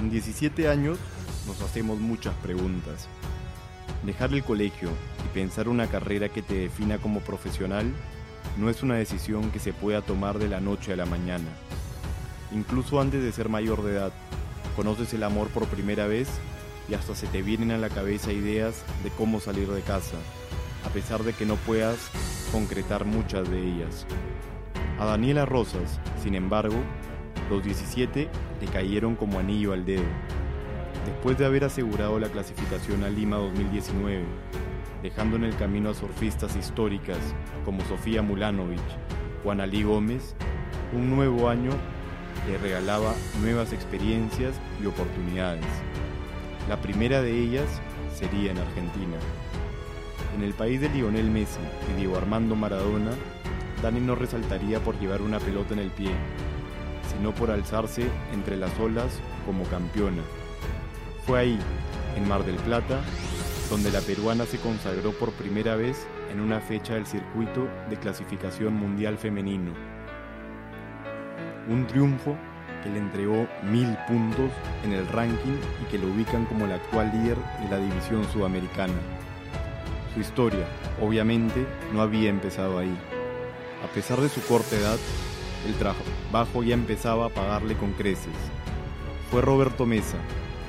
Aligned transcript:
Con 0.00 0.08
17 0.08 0.66
años 0.66 0.96
nos 1.46 1.60
hacemos 1.60 1.98
muchas 1.98 2.34
preguntas. 2.36 3.06
Dejar 4.02 4.32
el 4.32 4.42
colegio 4.42 4.88
y 5.26 5.28
pensar 5.34 5.68
una 5.68 5.88
carrera 5.88 6.30
que 6.30 6.40
te 6.40 6.54
defina 6.54 6.96
como 6.96 7.20
profesional 7.20 7.92
no 8.56 8.70
es 8.70 8.82
una 8.82 8.94
decisión 8.94 9.50
que 9.50 9.58
se 9.58 9.74
pueda 9.74 10.00
tomar 10.00 10.38
de 10.38 10.48
la 10.48 10.58
noche 10.58 10.94
a 10.94 10.96
la 10.96 11.04
mañana. 11.04 11.50
Incluso 12.50 12.98
antes 12.98 13.22
de 13.22 13.30
ser 13.30 13.50
mayor 13.50 13.82
de 13.82 13.92
edad, 13.92 14.12
conoces 14.74 15.12
el 15.12 15.22
amor 15.22 15.48
por 15.48 15.66
primera 15.66 16.06
vez 16.06 16.30
y 16.88 16.94
hasta 16.94 17.14
se 17.14 17.26
te 17.26 17.42
vienen 17.42 17.70
a 17.70 17.76
la 17.76 17.90
cabeza 17.90 18.32
ideas 18.32 18.82
de 19.04 19.10
cómo 19.10 19.38
salir 19.38 19.68
de 19.68 19.82
casa, 19.82 20.16
a 20.86 20.88
pesar 20.94 21.24
de 21.24 21.34
que 21.34 21.44
no 21.44 21.56
puedas 21.56 21.98
concretar 22.52 23.04
muchas 23.04 23.50
de 23.50 23.62
ellas. 23.62 24.06
A 24.98 25.04
Daniela 25.04 25.44
Rosas, 25.44 26.00
sin 26.22 26.34
embargo, 26.34 26.76
los 27.50 27.64
17 27.64 28.28
le 28.60 28.66
cayeron 28.68 29.16
como 29.16 29.40
anillo 29.40 29.72
al 29.72 29.84
dedo. 29.84 30.04
Después 31.04 31.36
de 31.36 31.46
haber 31.46 31.64
asegurado 31.64 32.18
la 32.20 32.28
clasificación 32.28 33.02
a 33.02 33.08
Lima 33.08 33.36
2019, 33.36 34.22
dejando 35.02 35.36
en 35.36 35.44
el 35.44 35.56
camino 35.56 35.90
a 35.90 35.94
surfistas 35.94 36.54
históricas 36.56 37.18
como 37.64 37.84
Sofía 37.86 38.22
Mulanovic 38.22 38.80
o 39.44 39.50
Analí 39.50 39.82
Gómez, 39.82 40.36
un 40.94 41.10
nuevo 41.10 41.48
año 41.48 41.70
le 42.48 42.56
regalaba 42.58 43.14
nuevas 43.40 43.72
experiencias 43.72 44.54
y 44.80 44.86
oportunidades. 44.86 45.66
La 46.68 46.80
primera 46.80 47.20
de 47.20 47.32
ellas 47.32 47.66
sería 48.14 48.52
en 48.52 48.58
Argentina. 48.58 49.16
En 50.36 50.44
el 50.44 50.54
país 50.54 50.80
de 50.80 50.88
Lionel 50.88 51.30
Messi 51.30 51.58
y 51.92 51.98
Diego 51.98 52.16
Armando 52.16 52.54
Maradona, 52.54 53.10
Dani 53.82 54.00
no 54.00 54.14
resaltaría 54.14 54.78
por 54.78 54.98
llevar 55.00 55.22
una 55.22 55.40
pelota 55.40 55.72
en 55.72 55.80
el 55.80 55.90
pie, 55.90 56.10
sino 57.10 57.34
por 57.34 57.50
alzarse 57.50 58.04
entre 58.32 58.56
las 58.56 58.78
olas 58.78 59.20
como 59.46 59.64
campeona. 59.64 60.22
Fue 61.26 61.38
ahí, 61.38 61.58
en 62.16 62.28
Mar 62.28 62.44
del 62.44 62.56
Plata, 62.56 63.00
donde 63.68 63.90
la 63.90 64.00
peruana 64.00 64.46
se 64.46 64.58
consagró 64.58 65.12
por 65.12 65.32
primera 65.32 65.76
vez 65.76 66.06
en 66.32 66.40
una 66.40 66.60
fecha 66.60 66.94
del 66.94 67.06
circuito 67.06 67.68
de 67.88 67.96
clasificación 67.96 68.74
mundial 68.74 69.16
femenino. 69.18 69.72
Un 71.68 71.86
triunfo 71.86 72.36
que 72.82 72.90
le 72.90 72.98
entregó 72.98 73.46
mil 73.62 73.96
puntos 74.08 74.50
en 74.84 74.92
el 74.92 75.06
ranking 75.08 75.58
y 75.82 75.90
que 75.90 75.98
lo 75.98 76.08
ubican 76.08 76.46
como 76.46 76.64
el 76.64 76.72
actual 76.72 77.12
líder 77.12 77.36
de 77.62 77.68
la 77.68 77.78
división 77.78 78.24
sudamericana. 78.32 78.94
Su 80.14 80.20
historia, 80.20 80.66
obviamente, 81.00 81.66
no 81.92 82.02
había 82.02 82.30
empezado 82.30 82.78
ahí. 82.78 82.96
A 83.84 83.94
pesar 83.94 84.20
de 84.20 84.28
su 84.28 84.40
corta 84.42 84.76
edad, 84.76 84.98
el 85.66 85.74
trabajo 85.74 86.62
ya 86.62 86.74
empezaba 86.74 87.26
a 87.26 87.30
pagarle 87.30 87.74
con 87.74 87.92
creces. 87.92 88.34
Fue 89.30 89.42
Roberto 89.42 89.86
Mesa, 89.86 90.16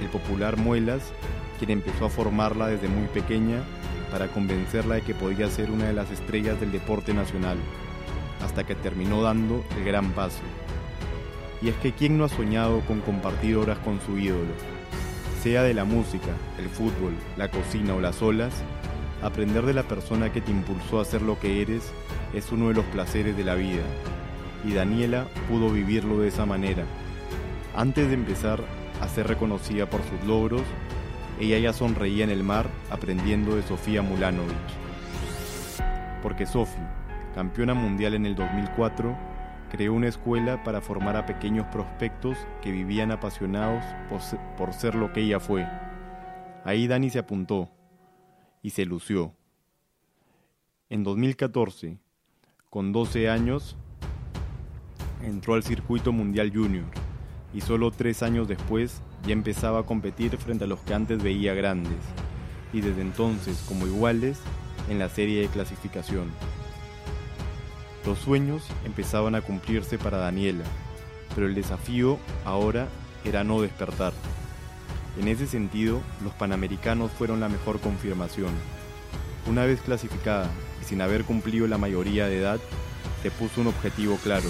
el 0.00 0.08
popular 0.08 0.56
Muelas, 0.56 1.12
quien 1.58 1.70
empezó 1.70 2.06
a 2.06 2.10
formarla 2.10 2.68
desde 2.68 2.88
muy 2.88 3.06
pequeña 3.08 3.62
para 4.10 4.28
convencerla 4.28 4.96
de 4.96 5.02
que 5.02 5.14
podía 5.14 5.48
ser 5.48 5.70
una 5.70 5.86
de 5.86 5.92
las 5.92 6.10
estrellas 6.10 6.58
del 6.60 6.72
deporte 6.72 7.14
nacional, 7.14 7.58
hasta 8.44 8.64
que 8.64 8.74
terminó 8.74 9.22
dando 9.22 9.64
el 9.76 9.84
gran 9.84 10.10
paso. 10.12 10.42
Y 11.62 11.68
es 11.68 11.76
que 11.76 11.92
¿quién 11.92 12.18
no 12.18 12.24
ha 12.24 12.28
soñado 12.28 12.80
con 12.80 13.00
compartir 13.00 13.56
horas 13.56 13.78
con 13.78 14.00
su 14.00 14.18
ídolo? 14.18 14.52
Sea 15.42 15.62
de 15.62 15.74
la 15.74 15.84
música, 15.84 16.32
el 16.58 16.68
fútbol, 16.68 17.14
la 17.36 17.50
cocina 17.50 17.94
o 17.94 18.00
las 18.00 18.20
olas, 18.22 18.52
aprender 19.22 19.64
de 19.64 19.74
la 19.74 19.82
persona 19.82 20.32
que 20.32 20.40
te 20.40 20.50
impulsó 20.50 21.00
a 21.00 21.04
ser 21.04 21.22
lo 21.22 21.38
que 21.38 21.62
eres 21.62 21.92
es 22.34 22.50
uno 22.52 22.68
de 22.68 22.74
los 22.74 22.84
placeres 22.86 23.36
de 23.36 23.44
la 23.44 23.54
vida. 23.54 23.82
Y 24.64 24.72
Daniela 24.72 25.26
pudo 25.48 25.70
vivirlo 25.70 26.20
de 26.20 26.28
esa 26.28 26.46
manera. 26.46 26.84
Antes 27.74 28.08
de 28.08 28.14
empezar 28.14 28.60
a 29.00 29.08
ser 29.08 29.26
reconocida 29.26 29.88
por 29.88 30.02
sus 30.02 30.22
logros, 30.26 30.62
ella 31.38 31.58
ya 31.58 31.72
sonreía 31.72 32.24
en 32.24 32.30
el 32.30 32.42
mar 32.42 32.68
aprendiendo 32.90 33.56
de 33.56 33.62
Sofía 33.62 34.02
Mulanovic. 34.02 34.56
Porque 36.22 36.44
Sofi, 36.44 36.82
campeona 37.34 37.72
mundial 37.72 38.14
en 38.14 38.26
el 38.26 38.34
2004, 38.34 39.16
creó 39.70 39.94
una 39.94 40.08
escuela 40.08 40.62
para 40.64 40.80
formar 40.80 41.16
a 41.16 41.24
pequeños 41.24 41.66
prospectos 41.68 42.36
que 42.60 42.72
vivían 42.72 43.12
apasionados 43.12 43.84
por 44.58 44.74
ser 44.74 44.94
lo 44.94 45.12
que 45.12 45.20
ella 45.20 45.40
fue. 45.40 45.66
Ahí 46.64 46.86
Dani 46.86 47.08
se 47.08 47.20
apuntó 47.20 47.70
y 48.62 48.70
se 48.70 48.84
lució. 48.84 49.32
En 50.90 51.04
2014, 51.04 51.98
con 52.68 52.92
12 52.92 53.30
años, 53.30 53.76
entró 55.22 55.54
al 55.54 55.62
circuito 55.62 56.12
mundial 56.12 56.50
junior 56.54 56.84
y 57.52 57.60
solo 57.60 57.90
tres 57.90 58.22
años 58.22 58.48
después 58.48 59.02
ya 59.26 59.32
empezaba 59.32 59.80
a 59.80 59.82
competir 59.84 60.36
frente 60.38 60.64
a 60.64 60.66
los 60.66 60.80
que 60.80 60.94
antes 60.94 61.22
veía 61.22 61.54
grandes 61.54 61.98
y 62.72 62.80
desde 62.80 63.02
entonces 63.02 63.64
como 63.68 63.86
iguales 63.86 64.38
en 64.88 64.98
la 64.98 65.08
serie 65.08 65.42
de 65.42 65.48
clasificación. 65.48 66.30
Los 68.06 68.18
sueños 68.18 68.62
empezaban 68.84 69.34
a 69.34 69.42
cumplirse 69.42 69.98
para 69.98 70.18
Daniela, 70.18 70.64
pero 71.34 71.46
el 71.46 71.54
desafío 71.54 72.18
ahora 72.44 72.88
era 73.24 73.44
no 73.44 73.60
despertar. 73.60 74.12
En 75.18 75.28
ese 75.28 75.46
sentido, 75.46 76.00
los 76.24 76.32
Panamericanos 76.34 77.10
fueron 77.10 77.40
la 77.40 77.48
mejor 77.48 77.80
confirmación. 77.80 78.52
Una 79.46 79.66
vez 79.66 79.80
clasificada 79.80 80.48
y 80.80 80.84
sin 80.84 81.02
haber 81.02 81.24
cumplido 81.24 81.66
la 81.66 81.78
mayoría 81.78 82.26
de 82.26 82.38
edad, 82.38 82.60
se 83.22 83.30
puso 83.30 83.60
un 83.60 83.66
objetivo 83.66 84.16
claro, 84.22 84.48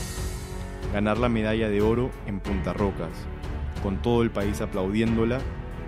ganar 0.93 1.19
la 1.19 1.29
medalla 1.29 1.69
de 1.69 1.83
oro 1.83 2.11
en 2.27 2.41
Punta 2.41 2.73
Rocas, 2.73 3.11
con 3.83 4.03
todo 4.03 4.23
el 4.23 4.31
país 4.31 4.61
aplaudiéndola 4.61 5.39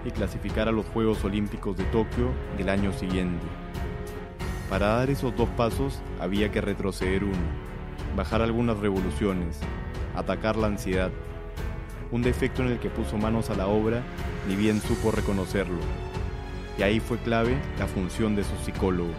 y 0.04 0.10
clasificar 0.10 0.68
a 0.68 0.72
los 0.72 0.86
Juegos 0.86 1.24
Olímpicos 1.24 1.76
de 1.76 1.84
Tokio 1.84 2.30
del 2.56 2.68
año 2.68 2.92
siguiente. 2.92 3.46
Para 4.70 4.86
dar 4.96 5.10
esos 5.10 5.36
dos 5.36 5.48
pasos 5.50 6.00
había 6.20 6.50
que 6.50 6.60
retroceder 6.60 7.24
uno, 7.24 7.36
bajar 8.16 8.42
algunas 8.42 8.78
revoluciones, 8.78 9.60
atacar 10.14 10.56
la 10.56 10.68
ansiedad, 10.68 11.10
un 12.10 12.22
defecto 12.22 12.62
en 12.62 12.69
el 12.69 12.78
que 12.78 12.90
puso 12.90 13.16
manos 13.16 13.50
a 13.50 13.54
la 13.54 13.66
obra 13.66 14.02
ni 14.48 14.56
bien 14.56 14.80
supo 14.80 15.10
reconocerlo. 15.10 15.80
Y 16.78 16.82
ahí 16.82 17.00
fue 17.00 17.19
clave 17.19 17.56
la 17.78 17.86
función 17.86 18.34
de 18.34 18.44
su 18.44 18.56
psicólogo. 18.64 19.12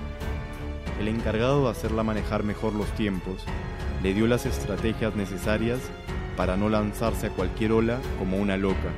El 0.99 1.07
encargado 1.07 1.65
de 1.65 1.71
hacerla 1.71 2.03
manejar 2.03 2.43
mejor 2.43 2.73
los 2.73 2.87
tiempos, 2.93 3.45
le 4.03 4.13
dio 4.13 4.27
las 4.27 4.45
estrategias 4.45 5.15
necesarias 5.15 5.79
para 6.35 6.57
no 6.57 6.67
lanzarse 6.67 7.27
a 7.27 7.29
cualquier 7.29 7.71
ola 7.71 7.99
como 8.19 8.37
una 8.37 8.57
loca, 8.57 8.91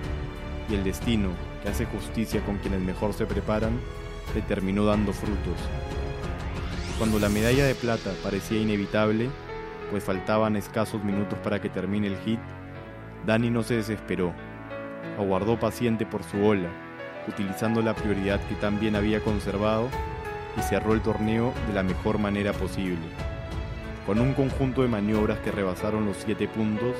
y 0.68 0.74
el 0.74 0.84
destino, 0.84 1.30
que 1.62 1.70
hace 1.70 1.86
justicia 1.86 2.44
con 2.44 2.58
quienes 2.58 2.82
mejor 2.82 3.14
se 3.14 3.28
preparan, 3.28 3.80
le 4.34 4.42
terminó 4.42 4.84
dando 4.86 5.14
frutos. 5.14 5.60
Cuando 6.98 7.20
la 7.20 7.30
medalla 7.30 7.66
de 7.66 7.76
plata 7.76 8.12
parecía 8.24 8.60
inevitable, 8.60 9.30
pues 9.92 10.04
faltaban 10.04 10.56
escasos 10.56 11.04
minutos 11.04 11.38
para 11.40 11.62
que 11.62 11.70
termine 11.70 12.08
el 12.08 12.18
hit, 12.26 12.40
Dani 13.28 13.52
no 13.52 13.62
se 13.62 13.76
desesperó. 13.76 14.34
Aguardó 15.20 15.60
paciente 15.60 16.06
por 16.06 16.24
su 16.24 16.44
ola, 16.44 16.70
utilizando 17.28 17.82
la 17.82 17.94
prioridad 17.94 18.40
que 18.48 18.56
tan 18.56 18.80
bien 18.80 18.96
había 18.96 19.20
conservado 19.20 19.88
y 20.58 20.62
cerró 20.62 20.94
el 20.94 21.02
torneo 21.02 21.54
de 21.68 21.74
la 21.74 21.84
mejor 21.84 22.18
manera 22.18 22.54
posible. 22.54 23.35
Con 24.06 24.20
un 24.20 24.34
conjunto 24.34 24.84
de 24.84 24.88
maniobras 24.88 25.40
que 25.40 25.52
rebasaron 25.52 26.06
los 26.06 26.18
siete 26.18 26.48
puntos, 26.48 26.96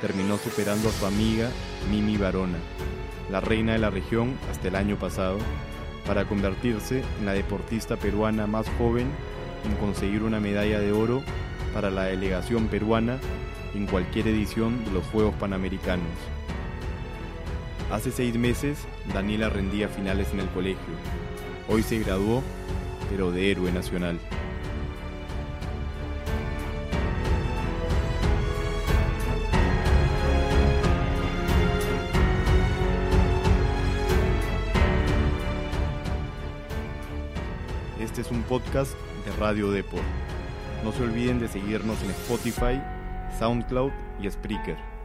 terminó 0.00 0.38
superando 0.38 0.88
a 0.88 0.92
su 0.92 1.04
amiga 1.04 1.50
Mimi 1.90 2.16
Barona, 2.16 2.56
la 3.30 3.40
reina 3.40 3.72
de 3.72 3.78
la 3.78 3.90
región 3.90 4.34
hasta 4.50 4.68
el 4.68 4.76
año 4.76 4.96
pasado, 4.96 5.38
para 6.06 6.24
convertirse 6.24 7.02
en 7.18 7.26
la 7.26 7.32
deportista 7.32 7.96
peruana 7.96 8.46
más 8.46 8.66
joven 8.78 9.08
en 9.66 9.74
conseguir 9.76 10.22
una 10.22 10.40
medalla 10.40 10.80
de 10.80 10.92
oro 10.92 11.22
para 11.74 11.90
la 11.90 12.04
delegación 12.04 12.68
peruana 12.68 13.18
en 13.74 13.86
cualquier 13.86 14.28
edición 14.28 14.82
de 14.86 14.92
los 14.92 15.04
Juegos 15.06 15.34
Panamericanos. 15.34 16.06
Hace 17.92 18.10
seis 18.10 18.34
meses, 18.36 18.86
Daniela 19.12 19.50
rendía 19.50 19.88
finales 19.88 20.28
en 20.32 20.40
el 20.40 20.48
colegio. 20.48 20.94
Hoy 21.68 21.82
se 21.82 21.98
graduó, 21.98 22.42
pero 23.10 23.32
de 23.32 23.50
héroe 23.50 23.70
nacional. 23.70 24.18
Este 38.18 38.34
es 38.34 38.36
un 38.36 38.42
podcast 38.42 38.94
de 39.24 39.30
Radio 39.38 39.70
Deport. 39.70 40.02
No 40.82 40.90
se 40.90 41.04
olviden 41.04 41.38
de 41.38 41.46
seguirnos 41.46 42.02
en 42.02 42.10
Spotify, 42.10 42.82
SoundCloud 43.38 43.92
y 44.20 44.28
Spreaker. 44.28 44.97